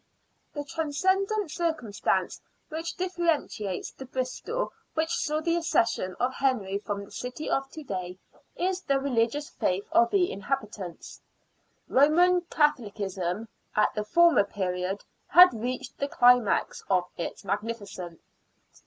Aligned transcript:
The 0.55 0.63
transcendent 0.63 1.51
circumstance 1.51 2.41
which 2.69 2.95
differentiates 2.95 3.91
the 3.91 4.07
Bristol 4.07 4.73
which 4.95 5.11
saw 5.11 5.41
the 5.41 5.55
accession 5.55 6.15
of 6.19 6.33
Henry 6.33 6.79
from 6.79 7.05
the 7.05 7.11
city 7.11 7.47
of 7.47 7.69
to 7.69 7.83
day 7.83 8.17
is 8.55 8.81
the 8.81 8.99
religious 8.99 9.51
faith 9.51 9.85
of 9.91 10.09
the 10.09 10.31
inhabitants. 10.31 11.21
Roman 11.87 12.41
Catholicism, 12.41 13.47
at 13.75 13.93
the 13.93 14.03
former 14.03 14.43
period, 14.43 15.03
had 15.27 15.53
reached 15.53 15.99
the 15.99 16.07
climax 16.07 16.83
of 16.89 17.03
its 17.15 17.45
magnificence. 17.45 18.19